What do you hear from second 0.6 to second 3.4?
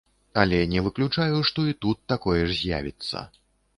не выключаю, што і тут такое ж з'явіцца.